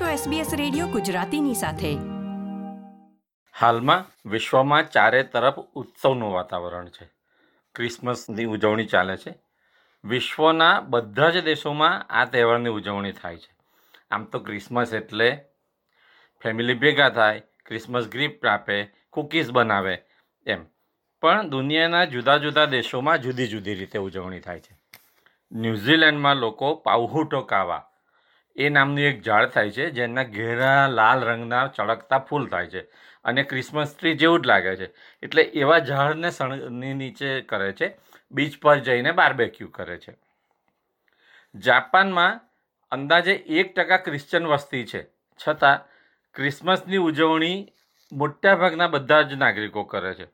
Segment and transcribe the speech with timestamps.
[0.00, 1.94] છો SBS radio ગુજરાતીની સાથે.
[3.60, 7.10] હાલમાં વિશ્વમાં ચારે તરફ ઉત્સવનું વાતાવરણ છે.
[7.74, 9.34] ક્રિસમસની ઉજવણી ચાલે છે.
[10.04, 13.56] વિશ્વના બધા જ દેશોમાં આ તહેવારની ઉજવણી થાય છે.
[14.10, 15.44] આમ તો ક્રિસમસ એટલે
[16.42, 19.98] ફેમિલી ભેગા થાય, ક્રિસમસ ગિફ્ટ આપે, કૂકીઝ બનાવે
[20.46, 20.64] એમ.
[21.20, 24.78] પણ દુનિયાના જુદા જુદા દેશોમાં જુદી જુદી રીતે ઉજવણી થાય છે.
[25.52, 27.86] ન્યૂઝીલેન્ડમાં લોકો પાઉહુટો કાવા
[28.56, 32.82] એ નામનું એક ઝાડ થાય છે, જેના ઘેરા લાલ રંગના ચળકતા ફૂલ થાય છે
[33.24, 34.88] અને ક્રિસમસ ટ્રી જેવું જ લાગે છે.
[35.22, 37.96] એટલે એવા ઝાડને સણની નીચે કરે છે,
[38.30, 40.16] બીચ પર જઈને બારબેક્યુ કરે છે.
[41.54, 42.40] જાપાનમાં
[42.92, 45.06] અંદાજે એક ટકા ક્રિશ્ચન વસ્તી છે,
[45.40, 45.78] છતાં
[46.34, 47.72] ક્રિસમસની ઉજવણી
[48.12, 50.26] મોટાભાગના બધા જ નાગરિકો કરે છે.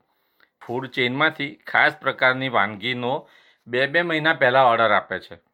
[0.62, 3.28] ફૂડ ચેઇનમાંથી ખાસ પ્રકારની વાનગીનો
[3.66, 5.49] બે બે મહિના પહેલાં ઓર્ડર આપે છે.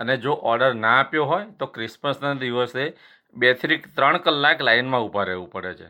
[0.00, 2.84] અને જો ઓર્ડર ના આપ્યો હોય, તો ક્રિસમસના દિવસે
[3.36, 5.88] બેથી ત્રણ કલાક લાઇનમાં ઊભા રહેવું પડે છે.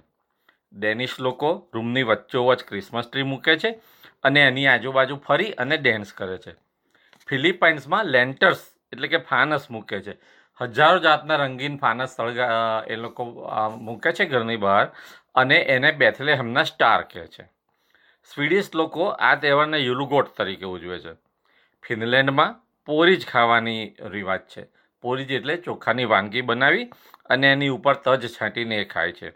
[0.73, 3.71] ડેનિશ લોકો રૂમની વચ્ચોવચ ક્રિસમસ ટ્રી મૂકે છે
[4.23, 6.53] અને એની આજુબાજુ ફરી અને ડેન્સ કરે છે.
[7.29, 8.61] ફિલિપાઇન્સમાં લેન્ટર્સ
[8.93, 10.15] એટલે કે ફાનસ મૂકે છે.
[10.61, 13.25] હજારો જાતના રંગીન ફાનસ સળગા એ લોકો
[13.81, 14.87] મૂકે છે ઘરની બહાર
[15.35, 17.45] અને એને બેથલેહેમના સ્ટાર કહે છે.
[18.31, 21.13] સ્વીડિશ લોકો આ તહેવારને યુલુગોટ તરીકે ઉજવે છે.
[21.83, 22.53] ફિનલેન્ડમાં
[22.91, 24.67] પોરીજ ખાવાની રિવાજ છે.
[25.01, 26.85] પોરીજ એટલે ચોખાની વાનગી બનાવી
[27.27, 29.33] અને એની ઉપર તજ છાંટીને એ ખાય છે.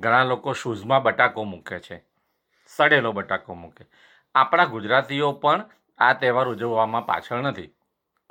[0.00, 2.04] ઘણા લોકો શૂઝમાં બટાકો મૂકે છે.
[2.76, 3.84] સડેલો બટાકો મૂકે.
[4.34, 5.64] આપણા ગુજરાતીઓ પણ
[5.98, 7.70] આ તહેવાર ઉજવવામાં પાછળ નથી.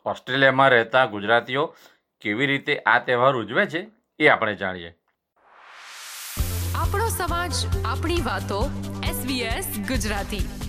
[0.06, 1.76] ઓસ્ટ્રેલિયામાં રહેતા ગુજરાતીઓ
[2.22, 3.88] કેવી રીતે આ તહેવાર ઉજવે છે
[4.20, 4.96] એ આપણે જાણીએ.
[6.76, 7.54] આપણો સમાજ,
[7.86, 8.70] આપણી વાતો
[9.04, 10.65] SBS ગુજરાતી.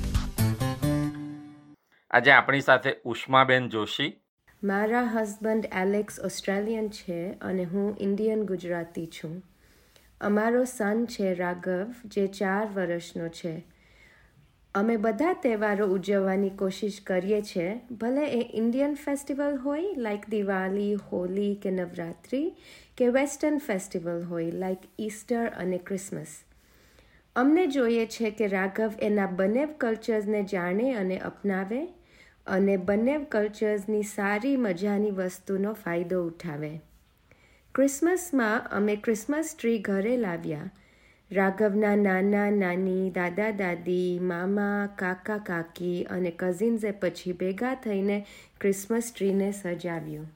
[2.10, 4.20] આજે આપણી સાથે ઉષ્માબેન જોશી.
[4.64, 9.42] મારા હસબન્ડ એલેક્સ ઓસ્ટ્રેલિયન છે અને હું ઇન્ડિયન ગુજરાતી છું.
[10.20, 13.64] અમારો સન છે રાઘવ, જે ચાર વર્ષનો છે.
[14.74, 21.54] અમે બધા તહેવારો ઉજવવાની કોશિશ કરીએ છીએ ભલે એ ઇન્ડિયન ફેસ્ટિવલ હોય, લાઈક દિવાળી, હોલી
[21.62, 22.52] કે નવરાત્રિ,
[22.96, 26.45] કે વેસ્ટર્ન ફેસ્ટિવલ હોય, લાઈક ઈસ્ટર અને ક્રિસમસ.
[27.36, 31.88] અમને જોઈએ છે કે રાઘવ એના બંને કલ્ચર્સને જાણે અને અપનાવે
[32.46, 36.80] અને બંને કલ્ચર્સની સારી મજાની વસ્તુનો ફાયદો ઉઠાવે.
[37.74, 40.70] ક્રિસમસમાં અમે ક્રિસમસ ટ્રી ઘરે લાવ્યા.
[41.30, 48.26] રાઘવના નાના, નાની, દાદા, દાદી, મામા, કાકા, કાકી અને કઝિન્સે પછી ભેગા થઈને
[48.60, 50.35] ક્રિસમસ ટ્રીને સજાવ્યું.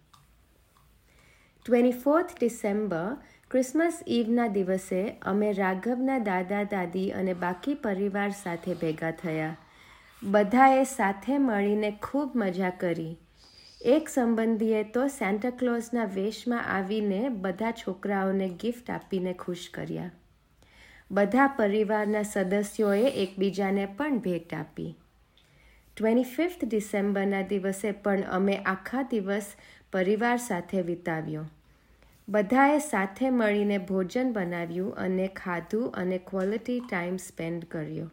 [1.66, 3.16] ટ્વેન્ટી ફોર્થ ડિસેમ્બર
[3.50, 9.56] ક્રિસમસ ઇવના દિવસે અમે રાઘવના દાદા, દાદી અને બાકી પરિવાર સાથે ભેગા થયા.
[10.22, 13.16] બધાએ સાથે મળીને ખૂબ મજા કરી.
[13.84, 20.10] એક સંબંધીએ તો સેન્ટાક્લોઝના વેશમાં આવીને બધા છોકરાઓને ગિફ્ટ આપીને ખુશ કર્યા.
[21.10, 24.97] બધા પરિવારના સદસ્યોએ એકબીજાને પણ ભેટ આપી.
[25.97, 29.47] ટ્વેન્ટી ફિફ્થ ડિસેમ્બરના દિવસે પણ અમે આખા દિવસ
[29.93, 31.45] પરિવાર સાથે વિતાવ્યો.
[32.28, 38.11] બધાએ સાથે મળીને ભોજન બનાવ્યું અને ખાધું અને ક્વોલિટી ટાઈમ સ્પેન્ડ કર્યો.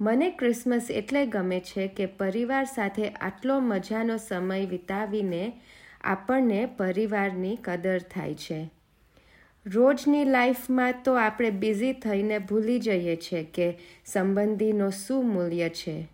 [0.00, 5.52] મને ક્રિસમસ એટલે ગમે છે કે પરિવાર સાથે આટલો મજાનો સમય વિતાવીને
[6.00, 8.70] આપણને પરિવારની કદર થાય છે.
[9.66, 16.08] રોજની લાઈફમાં તો આપણે બિઝી થઈને ભૂલી જઈએ છીએ કે સંબંધીનો શું મૂલ્ય છે.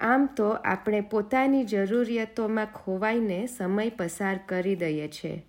[0.00, 5.42] આમ તો આપણે પોતાની જરૂરિયાતોમાં ખોવાઈને સમય પસાર કરી દઈએ છીએ.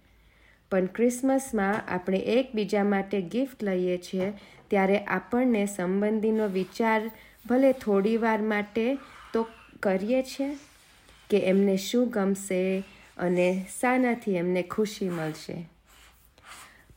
[0.72, 4.34] પણ ક્રિસમસમાં આપણે એકબીજા માટે ગિફ્ટ લઈએ છીએ
[4.70, 7.02] ત્યારે આપણને સંબંધીનો વિચાર
[7.46, 8.98] ભલે થોડીવાર માટે
[9.34, 9.48] તો
[9.80, 10.58] કરીએ છીએ
[11.30, 12.84] કે એમને શું ગમશે
[13.18, 15.58] અને શાનાથી એમને ખુશી મળશે.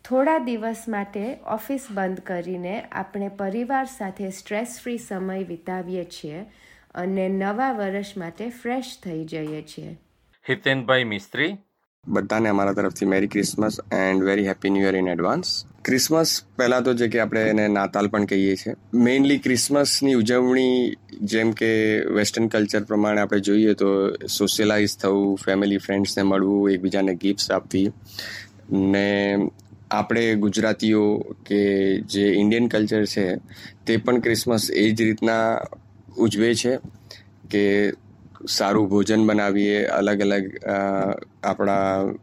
[0.05, 6.45] થોડા દિવસ માટે ઓફિસ બંધ કરીને આપણે પરિવાર સાથે સ્ટ્રેસ ફ્રી સમય વિતાવીએ છીએ
[6.95, 9.99] અને નવા વર્ષ માટે ફ્રેશ થઈ જઈએ છીએ.
[10.49, 11.57] હિતેનભાઈ મિસ્ત્રી.
[12.09, 16.95] બધાને અમારા તરફથી merry Christmas and very happy new year in advance Christmas પહેલાં તો
[16.95, 18.75] જે કે આપણે એને નાતાલ પણ કહીએ છીએ.
[18.95, 26.23] મેઇનલી ક્રિસમસની ઉજવણી જેમ કે વેસ્ટર્ન કલ્ચર પ્રમાણે આપણે જોઈએ તો સોશિયલાઇઝ થવું ફેમિલી ફ્રેન્ડ્સને
[26.23, 27.93] મળવું એકબીજાને ગિફ્ટ્સ આપવી.
[28.73, 29.37] ને
[29.91, 33.37] આપણે ગુજરાતીઓ કે જે ઇન્ડિયન કલ્ચર છે
[33.87, 35.61] તે પણ ક્રિસમસ એ જ રીતના
[36.17, 36.79] ઉજવે છે
[37.51, 37.93] કે
[38.47, 40.47] સારું ભોજન બનાવીએ, અલગ અલગ
[41.43, 42.15] આપણા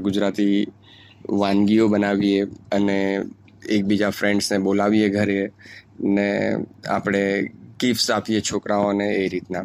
[0.00, 0.66] ગુજરાતી
[1.28, 2.98] વાનગીઓ બનાવીએ અને
[3.70, 5.52] એકબીજા ફ્રેન્ડ્સને બોલાવીએ ઘરે
[6.00, 6.28] ને
[6.88, 7.22] આપણે
[7.78, 9.64] ગિફ્ટ્સ આપીએ છોકરાઓને એ રીતના.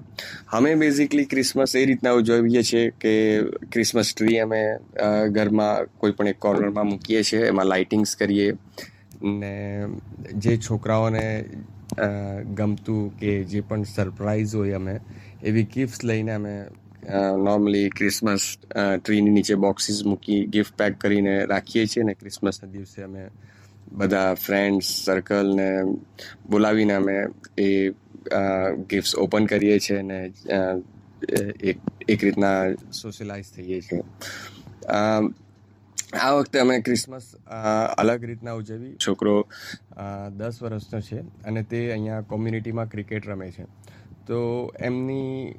[0.51, 3.13] અમે બેઝિકલી ક્રિસમસ એ રીતના ઉજવીએ છીએ કે
[3.71, 4.61] ક્રિસમસ ટ્રી અમે
[5.31, 8.53] ઘરમાં કોઈ પણ એક કોર્નરમાં મૂકીએ છીએ, એમાં લાઇટિંગ્સ કરીએ
[9.23, 9.53] ને
[10.37, 11.25] જે છોકરાઓને
[12.53, 14.99] ગમતું કે જે પણ સરપ્રાઈઝ હોય અમે,
[15.43, 16.67] એવી ગિફ્ટ્સ લઈને અમે
[17.43, 18.57] નોર્મલી ક્રિસમસ
[19.03, 23.27] ટ્રીની નીચે બોક્સીસ મૂકી ગિફ્ટ પેક કરીને રાખીએ છીએ ને ક્રિસમસના દિવસે અમે
[23.91, 25.83] બધા ફ્રેન્ડ્સ સર્કલને
[26.49, 27.25] બોલાવીને અમે
[27.57, 27.89] એ
[28.89, 30.33] ગિફ્ટ્સ ઓપન કરીએ છીએ અને
[31.63, 31.77] એક
[32.09, 34.03] એક રીતના સોશિયલાઇઝ થઈએ છીએ.
[36.13, 37.35] આ વખતે અમે ક્રિસમસ
[37.97, 39.47] અલગ રીતના ઉજવી છોકરો
[40.37, 43.65] દસ વર્ષનો છે અને તે અહીંયા કોમ્યુનિટીમાં ક્રિકેટ રમે છે.
[44.27, 44.39] તો
[44.79, 45.53] એમની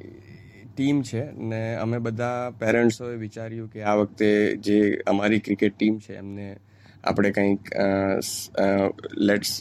[0.72, 4.28] ટીમ છે ને અમે બધા પેરેન્ટ્સોએ વિચાર્યું કે આ વખતે
[4.66, 6.46] જે અમારી ક્રિકેટ ટીમ છે એમને
[7.04, 7.62] આપણે કંઈક
[9.28, 9.52] લેટ્સ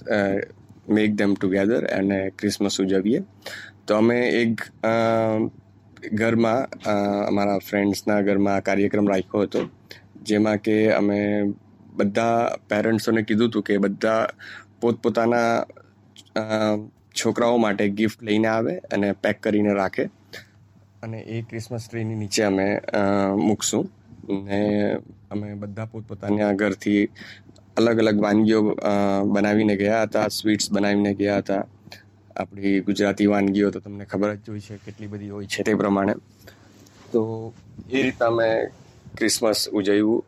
[0.90, 3.20] મેક ધેમ ટુગેધર અને ક્રિસમસ ઉજવીએ.
[3.86, 4.56] તો અમે એક
[6.14, 6.62] ઘરમાં
[7.28, 9.62] અમારા ફ્રેન્ડ્સના ઘરમાં કાર્યક્રમ રાખ્યો હતો,
[10.24, 11.20] જેમાં કે અમે
[11.98, 12.40] બધા
[12.70, 14.24] પેરેન્ટ્સોને કીધું હતું કે બધા
[14.82, 15.52] પોતપોતાના
[17.16, 20.06] છોકરાઓ માટે ગિફ્ટ લઈને આવે અને પેક કરીને રાખે.
[21.04, 22.68] અને એ ક્રિસમસ ટ્રીની નીચે અમે
[23.48, 23.86] મૂકશું.
[24.46, 24.60] ને
[25.32, 27.04] અમે બધા પોતપોતાના ઘરથી
[27.78, 28.62] અલગ અલગ વાનગીઓ
[29.34, 31.64] બનાવીને ગયા હતા સ્વીટ્સ બનાવીને ગયા હતા.
[32.36, 36.14] આપણી ગુજરાતી વાનગીઓ તો તમને ખબર જ હોય છે કેટલી બધી હોય છે તે પ્રમાણે.
[37.12, 37.22] તો
[37.90, 38.50] એ રીતના અમે
[39.18, 40.24] ક્રિસમસ ઉજવ્યું.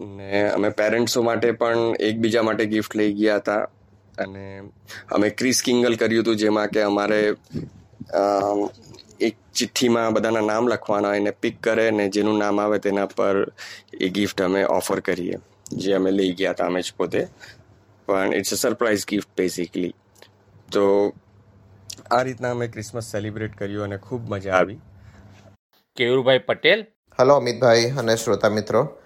[0.00, 3.68] ને અમે પેરેન્ટ્સો માટે પણ એકબીજા માટે ગિફ્ટ લઈ ગયા હતા.
[4.18, 4.62] અને
[5.12, 7.20] અમે ક્રિસ કિંગલ કર્યું હતું જેમાં કે અમારે
[9.20, 13.52] એક ચિઠ્ઠીમાં બધાના નામ લખવાના હોય એને પિક કરે ને જેનું નામ આવે તેના પર
[14.00, 15.38] એ ગિફ્ટ અમે ઓફર કરીએ
[15.72, 17.26] જે અમે લઈ ગયા હતા અમે જ પોતે.
[18.06, 19.94] પણ it's a surprise gift basically
[20.72, 21.12] તો
[22.10, 24.78] આ રીતના અમે ક્રિસમસ સેલિબ્રેટ કર્યું અને ખૂબ મજા આવી.
[25.96, 26.86] કેયુરભાઈ પટેલ?
[27.20, 28.99] હલો અમિતભાઈ અને શ્રોતા મિત્રો.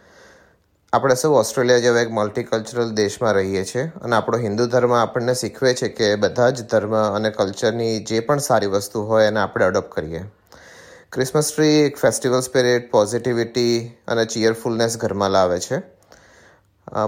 [0.95, 5.75] આપણે સૌ ઓસ્ટ્રેલિયા જેવા એક મલ્ટીકલ્ચરલ દેશમાં રહીએ છીએ અને આપણો હિન્દુ ધર્મ આપણને શીખવે
[5.75, 9.93] છે કે બધા જ ધર્મ અને કલ્ચરની જે પણ સારી વસ્તુ હોય એને આપણે અડોપ્ટ
[9.93, 10.23] કરીએ.
[11.13, 15.79] ક્રિસમસ ટ્રી એક ફેસ્ટિવલ સ્પિરિટ પોઝિટિવિટી અને ચીયરફુલનેસ ઘરમાં લાવે છે.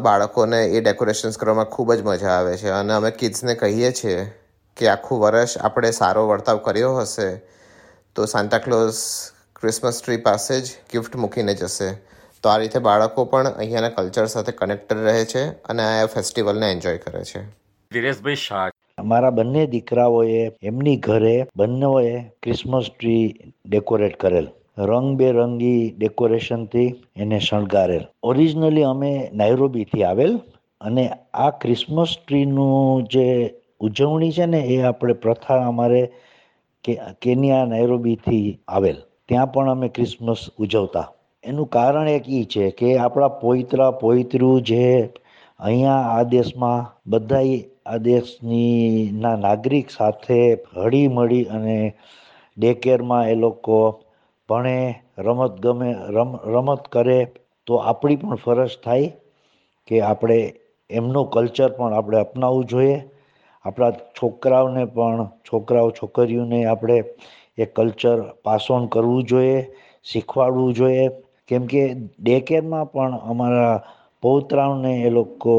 [0.03, 4.33] બાળકોને એ ડેકોરેશન્સ કરવામાં ખૂબ જ મજા આવે છે અને અમે કિડ્સને કહીએ છીએ
[4.77, 7.43] કે આખું વર્ષ આપણે સારો વર્તાવ કર્યો હશે
[8.15, 8.95] તો સાન્તાક્લોઝ
[9.57, 12.16] ક્રિસમસ ટ્રી પાસે જ ગિફ્ટ મૂકીને જશે.
[12.43, 16.99] તો આ રીતે બાળકો પણ અહીંયાના કલ્ચર સાથે કનેક્ટેડ રહે છે અને આ ફેસ્ટિવલને એન્જોય
[16.99, 17.43] કરે છે.
[17.93, 18.71] ધીરેશભાઈ શાહ.
[18.99, 23.35] અમારા બંને દીકરાઓએ એમની ઘરે બંનેઓએ ક્રિસમસ ટ્રી
[23.67, 24.49] ડેકોરેટ કરેલ.
[24.79, 28.05] રંગબેરંગી ડેકોરેશનથી એને શણગારેલ.
[28.23, 30.41] ઓરિજિનલી અમે નાયરોબીથી આવેલ
[30.81, 36.13] અને આ ક્રિસમસ ટ્રીનું જે ઉજવણી છે ને એ આપણે પ્રથા અમારે
[37.23, 38.97] કેનિયા નાયરોબીથી આવેલ.
[39.29, 41.13] ત્યાં પણ અમે ક્રિસમસ ઉજવતા.
[41.47, 44.87] એનું કારણ એક એ છે કે આપણા પોઈત્રા પોઈત્રું જે
[45.61, 47.57] અહીંયા આ દેશમાં બધા
[47.87, 50.41] આ દેશની ના નાગરિક સાથે
[50.77, 51.79] હળી મળી અને
[52.57, 53.79] ડે કેરમાં એ લોકો
[54.49, 54.79] ભણે,
[55.19, 57.19] રમત ગમે, રમ, રમત કરે
[57.67, 59.11] તો આપણી પણ ફરજ થાય
[59.89, 60.39] કે આપણે
[60.91, 62.99] એમનું કલ્ચર પણ આપણે અપનાવવું જોઈએ.
[63.65, 66.99] આપણા છોકરાઓને પણ, છોકરાઓ, છોકરીઓને આપણે
[67.59, 69.59] એ કલ્ચર પાસ ઓન કરવું જોઈએ,
[70.05, 71.07] શીખવાડવું જોઈએ.
[71.49, 71.83] કેમ કે
[72.19, 73.77] ડે કેરમાં પણ અમારા
[74.23, 75.55] પૌત્રાઓને એ લોકો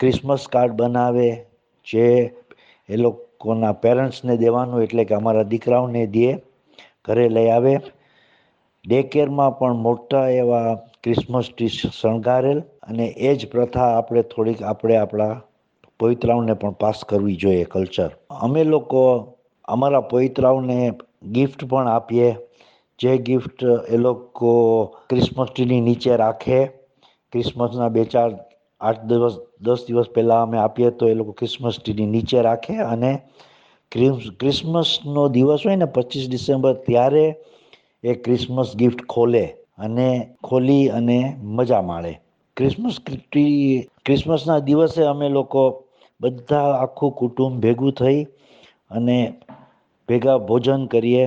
[0.00, 1.28] ક્રિસમસ કાર્ડ બનાવે,
[1.86, 2.06] જે
[2.88, 6.28] એ લોકોના પેરેન્ટ્સને દેવાનું એટલે કે અમારા દીકરાઓને દે,
[7.04, 7.74] ઘરે લઈ આવે.
[8.84, 10.70] ડે કેરમાં પણ મોટા એવા
[11.02, 15.34] ક્રિસમસ ટ્રી શણગારેલ અને એ જ પ્રથા આપણે થોડીક આપણે આપણા
[16.00, 18.10] પવિત્રાઓને પણ પાસ કરવી જોઈએ કલ્ચર
[18.40, 19.02] અમે લોકો
[19.68, 20.78] અમારા પવિત્રાઓને
[21.32, 22.30] ગિફ્ટ પણ આપીએ.
[22.98, 24.52] જે ગિફ્ટ એ લોકો
[25.08, 26.60] ક્રિસમસ ટ્રીની નીચે રાખે.
[27.32, 28.30] ક્રિસમસના બે ચાર,
[28.80, 33.12] આઠ દિવસ, દસ દિવસ પહેલાં અમે આપીએ તો એ લોકો ક્રિસમસ ટ્રીની નીચે રાખે અને
[34.38, 37.26] ક્રિસમસનો દિવસ હોય ને પચીસ ડિસેમ્બર ત્યારે
[38.04, 39.44] એ ક્રિસમસ ગિફ્ટ ખોલે
[39.78, 40.08] અને
[40.42, 41.18] ખોલી અને
[41.52, 42.12] મજા માણે.
[42.56, 43.60] ક્રિસમસ ટ્રી
[44.04, 45.62] ક્રિસમસના દિવસે અમે લોકો
[46.20, 48.20] બધા આખું કુટુંબ ભેગું થઈ
[48.90, 49.18] અને
[50.08, 51.24] ભેગા ભોજન કરીએ.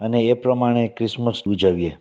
[0.00, 1.98] અને એ પ્રમાણે ક્રિસમસ ઉજવીએ.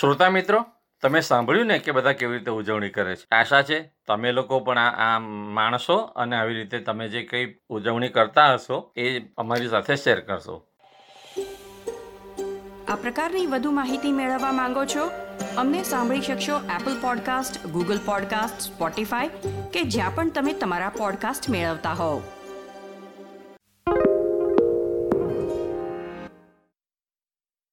[0.00, 0.64] શ્રોતા મિત્રો
[1.02, 3.34] તમે સાંભળ્યું ને કે બધા કેવી રીતે ઉજવણી કરે છે?
[3.34, 8.54] આશા છે તમે લોકો પણ આ માણસો અને આવી રીતે તમે જે કંઈ ઉજવણી કરતા
[8.54, 10.66] હશો એ અમારી સાથે શેર કરશો.
[12.88, 15.10] આ પ્રકારની વધુ માહિતી મેળવવા માંગો છો?
[15.56, 19.28] અમને સાંભળી શકશો Apple podcast Google podcast Spotify
[19.72, 22.22] કે જ્યાં પણ તમે તમારા પોડકાસ્ટ મેળવતા હોવ.